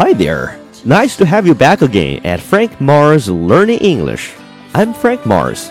[0.00, 0.58] Hi there.
[0.82, 4.32] Nice to have you back again at Frank Mars Learning English.
[4.72, 5.68] I'm Frank Mars.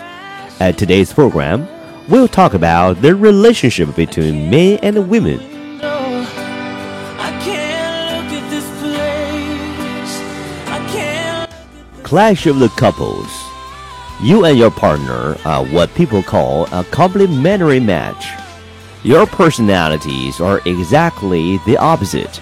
[0.60, 1.66] At today's program,
[2.08, 5.40] we'll talk about the relationship between men and women.
[12.04, 13.26] Clash of the couples.
[14.22, 18.28] You and your partner are what people call a complementary match.
[19.02, 22.40] Your personalities are exactly the opposite.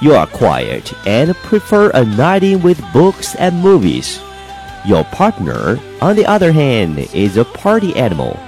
[0.00, 4.20] You are quiet and prefer a night in with books and movies.
[4.86, 8.38] Your partner, on the other hand, is a party animal.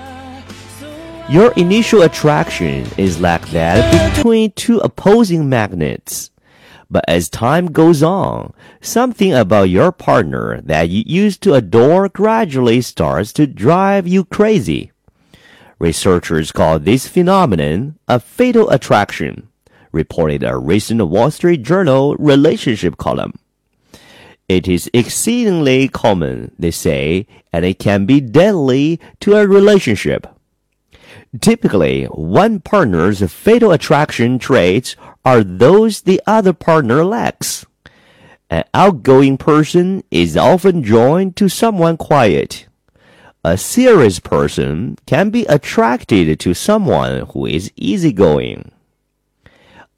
[1.29, 6.31] Your initial attraction is like that between two opposing magnets.
[6.89, 12.81] But as time goes on, something about your partner that you used to adore gradually
[12.81, 14.93] starts to drive you crazy.
[15.81, 19.49] Researchers call this phenomenon a fatal attraction,
[19.93, 23.33] reported a recent Wall Street Journal relationship column.
[24.49, 30.27] It is exceedingly common, they say, and it can be deadly to a relationship.
[31.41, 37.65] Typically, one partner's fatal attraction traits are those the other partner lacks.
[38.51, 42.67] An outgoing person is often joined to someone quiet.
[43.45, 48.73] A serious person can be attracted to someone who is easygoing.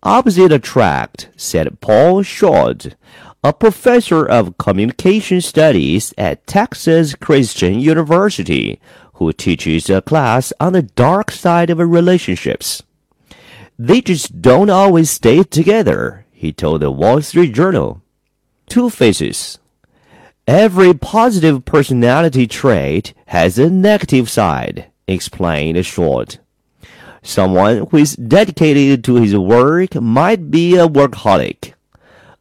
[0.05, 2.95] Opposite attract, said Paul Schrodt,
[3.45, 8.81] a professor of communication studies at Texas Christian University,
[9.15, 12.83] who teaches a class on the dark side of relationships.
[13.79, 18.03] They just don't always stay together, he told the Wall Street Journal.
[18.67, 19.61] Two faces.
[20.49, 26.39] Every positive personality trait has a negative side, explained Schrodt.
[27.23, 31.75] Someone who is dedicated to his work might be a workaholic.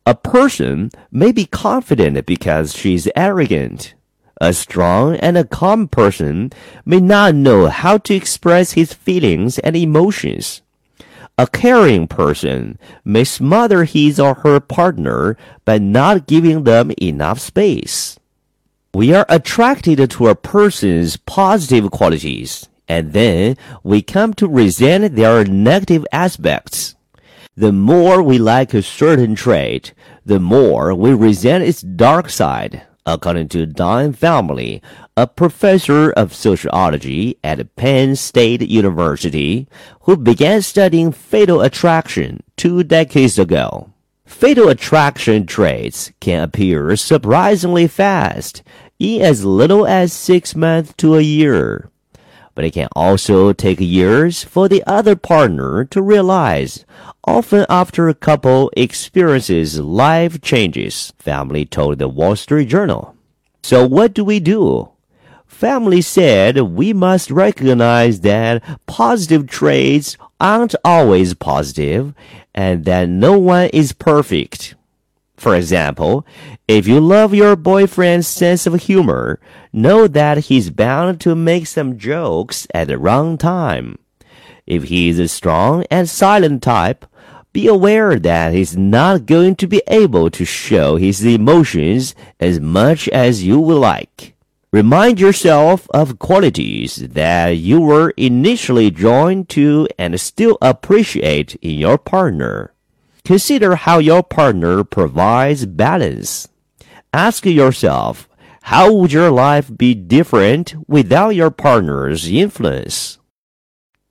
[0.05, 3.93] A person may be confident because she is arrogant.
[4.41, 6.51] A strong and a calm person
[6.83, 10.63] may not know how to express his feelings and emotions.
[11.37, 18.17] A caring person may smother his or her partner by not giving them enough space.
[18.95, 25.45] We are attracted to a person's positive qualities, and then we come to resent their
[25.45, 26.95] negative aspects.
[27.55, 29.93] The more we like a certain trait,
[30.25, 34.81] the more we resent its dark side, according to Don Felmlee,
[35.15, 39.69] a professor of sociology at Penn State University,
[40.01, 43.89] who began studying fatal attraction two decades ago.
[44.25, 48.63] Fatal attraction traits can appear surprisingly fast,
[48.99, 51.90] in as little as six months to a year.
[52.53, 56.85] But it can also take years for the other partner to realize,
[57.23, 63.15] often after a couple experiences life changes, Felmlee told the Wall Street Journal.
[63.63, 64.89] So what do we do?
[65.49, 72.13] Felmlee said we must recognize that positive traits aren't always positive
[72.55, 74.75] and that no one is perfect.
[75.41, 76.23] For example,
[76.67, 79.39] if you love your boyfriend's sense of humor,
[79.73, 83.97] know that he's bound to make some jokes at the wrong time.
[84.67, 87.07] If he is a strong and silent type,
[87.53, 93.09] be aware that he's not going to be able to show his emotions as much
[93.09, 94.35] as you would like.
[94.71, 101.97] Remind yourself of qualities that you were initially drawn to and still appreciate in your
[101.97, 102.75] partner.
[103.23, 106.47] Consider how your partner provides balance.
[107.13, 108.27] Ask yourself,
[108.63, 113.19] how would your life be different without your partner's influence?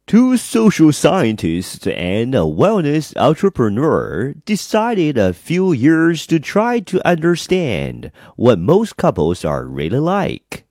[0.06, 8.10] Two social scientists and a wellness entrepreneur decided a few years to try to understand
[8.37, 10.66] what most couples are really like.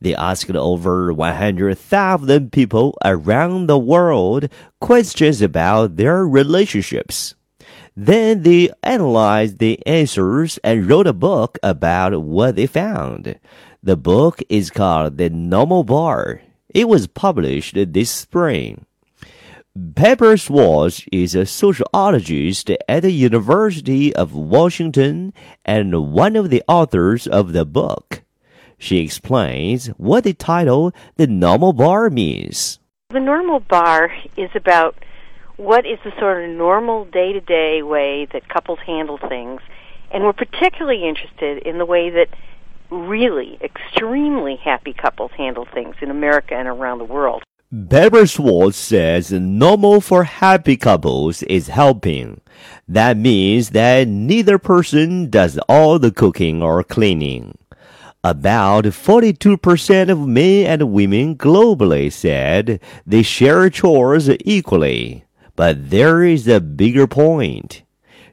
[0.00, 4.48] They asked over 100,000 people around the world
[4.80, 7.34] questions about their relationships.
[7.96, 13.38] Then they analyzed the answers and wrote a book about what they found.
[13.82, 16.42] The book is called The Normal Bar.
[16.70, 18.86] It was published this spring.
[19.94, 25.32] Pepper Schwartz is a sociologist at the University of Washington
[25.64, 28.22] and one of the authors of the book.
[28.78, 32.80] She explains what the title The Normal Bar means.
[33.10, 34.96] The normal bar is about
[35.56, 39.60] what is the sort of normal day to day way that couples handle things.
[40.10, 42.28] And we're particularly interested in the way that
[42.90, 47.42] really extremely happy couples handle things in America and around the world.
[47.90, 52.40] Pepper Schwartz says normal for happy couples is helping.
[52.86, 57.58] That means that neither person does all the cooking or cleaning.
[58.22, 65.24] About 42% of men and women globally said they share chores equally.
[65.56, 67.82] But there is a bigger point.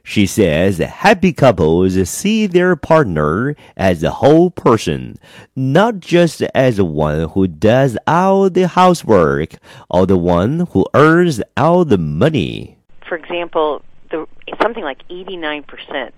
[0.04, 5.16] She says happy couples see their partner as a whole person,
[5.54, 9.54] not just as the one who does all the housework
[9.88, 12.78] or the one who earns all the money.
[13.06, 14.26] For example, the,
[14.60, 16.10] something like 89%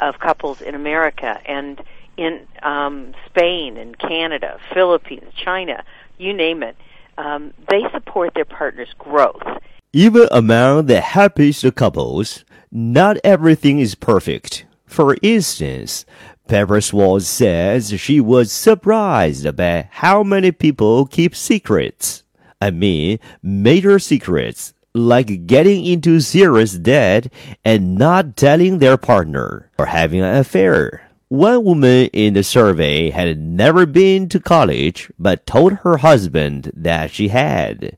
[0.00, 1.82] of couples in America and
[2.16, 5.82] in um, Spain and Canada, Philippines, China,
[6.18, 6.76] you name it,
[7.16, 9.42] um, they support their partner's growth.
[9.96, 14.66] Even among the happiest couples, not everything is perfect.
[14.86, 16.04] For instance,
[16.48, 22.24] Pepper Schwartz says she was surprised by how many people keep secrets.
[22.60, 27.32] I mean, major secrets, like getting into serious debt
[27.64, 31.08] and not telling their partner or having an affair.
[31.28, 37.12] One woman in the survey had never been to college but told her husband that
[37.12, 37.96] she had.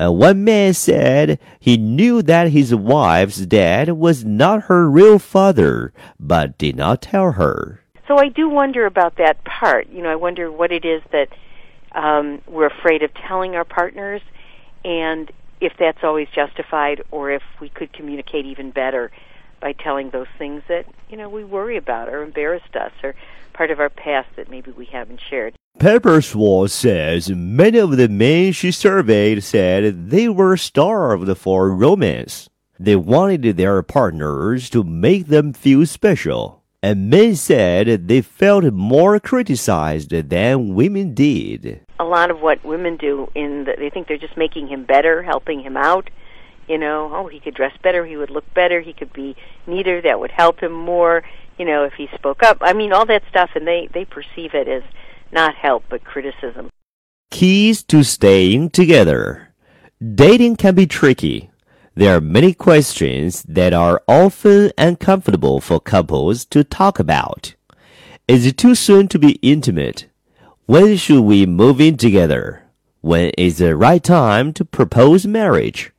[0.00, 5.92] Uh, one man said he knew that his wife's dad was not her real father,
[6.18, 7.80] but did not tell her.
[8.08, 9.88] So I do wonder about that part.
[9.88, 11.28] You know, I wonder what it is that
[11.92, 14.20] um, we're afraid of telling our partners,
[14.84, 15.30] and
[15.60, 19.12] if that's always justified, or if we could communicate even better
[19.60, 23.14] by telling those things that you know we worry about or embarrassed us or
[23.54, 25.54] part of our past that maybe we haven't shared.
[25.78, 32.48] Pepper Schwartz says many of the men she surveyed said they were starved for romance.
[32.78, 36.62] They wanted their partners to make them feel special.
[36.82, 41.80] And men said they felt more criticized than women did.
[41.98, 45.22] A lot of what women do in the, they think they're just making him better,
[45.22, 46.10] helping him out.
[46.68, 49.36] You know, oh, he could dress better, he would look better, he could be
[49.66, 51.22] neater, that would help him more.
[51.58, 52.58] You know, if he spoke up.
[52.60, 54.82] I mean, all that stuff, and they they perceive it as
[55.32, 56.70] not help, but criticism.
[57.30, 59.54] Keys to staying together.
[60.14, 61.50] Dating can be tricky.
[61.94, 67.54] There are many questions that are often uncomfortable for couples to talk about.
[68.26, 70.06] Is it too soon to be intimate?
[70.66, 72.64] When should we move in together?
[73.00, 75.92] When is the right time to propose marriage?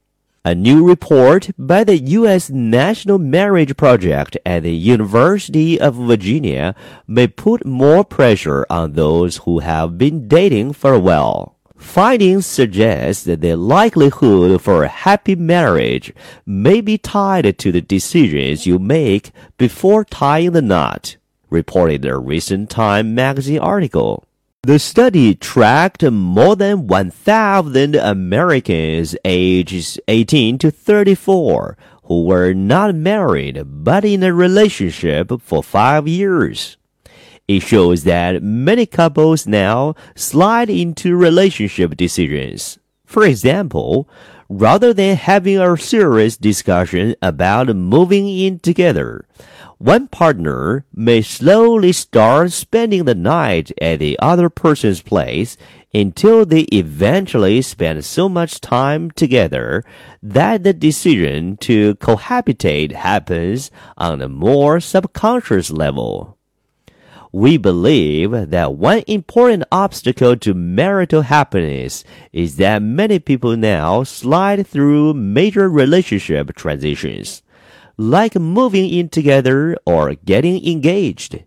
[0.48, 2.52] A new report by the U.S.
[2.52, 6.76] National Marriage Project at the University of Virginia
[7.08, 11.56] may put more pressure on those who have been dating for a while.
[11.78, 16.14] Findings suggest that the likelihood for a happy marriage
[16.46, 21.18] may be tied to the decisions you make before tying the knot,
[21.50, 24.28] reported a recent Time magazine article.
[24.66, 33.62] The study tracked more than 1,000 Americans ages 18 to 34 who were not married
[33.64, 36.78] but in a relationship for five years.
[37.48, 42.80] It shows that many couples now slide into relationship decisions.
[43.06, 44.10] For example,
[44.50, 49.28] rather than having a serious discussion about moving in together,
[49.78, 55.58] one partner may slowly start spending the night at the other person's place
[55.94, 59.84] until they eventually spend so much time together
[60.24, 66.38] that the decision to cohabitate happens on a more subconscious level.
[67.34, 74.66] We believe that one important obstacle to marital happiness is that many people now slide
[74.66, 77.44] through major relationship transitions
[77.98, 81.44] like moving in together or getting engaged,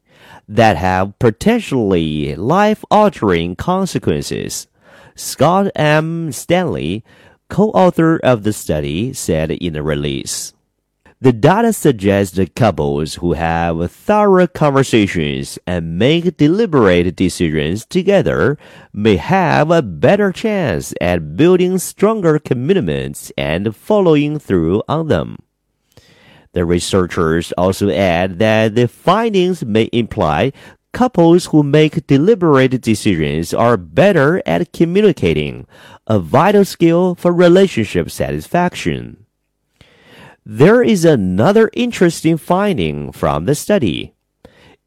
[0.48, 4.66] that have potentially life altering consequences.
[5.14, 6.32] Scott M.
[6.32, 7.04] Stanley,
[7.48, 10.54] co author of the study, said in a release.
[11.20, 18.56] The data suggests that couples who have thorough conversations and make deliberate decisions together
[18.92, 25.38] may have a better chance at building stronger commitments and following through on them.
[26.52, 30.52] The researchers also add that the findings may imply
[30.92, 35.66] couples who make deliberate decisions are better at communicating,
[36.06, 39.26] a vital skill for relationship satisfaction.
[40.44, 44.14] There is another interesting finding from the study.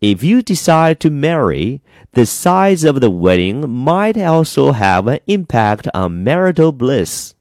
[0.02, 1.82] If you decide to marry,
[2.14, 7.36] the size of the wedding might also have an impact on marital bliss.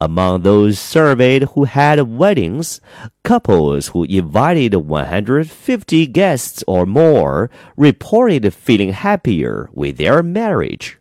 [0.00, 2.80] Among those surveyed who had weddings,
[3.24, 10.98] couples who invited 150 guests or more reported feeling happier with their marriage.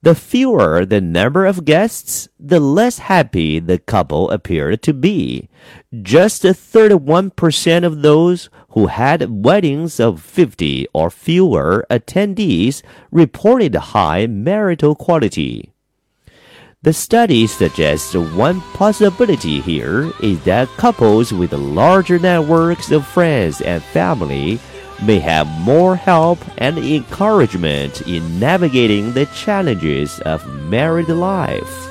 [0.00, 5.50] The fewer the number of guests, the less happy the couple appeared to be.
[6.00, 14.94] Just 31% of those who had weddings of 50 or fewer attendees reported high marital
[14.94, 15.72] quality.
[16.82, 23.82] The study suggests one possibility here is that couples with larger networks of friends and
[23.82, 24.60] family
[25.02, 31.87] may have more help and encouragement in navigating the challenges of married life.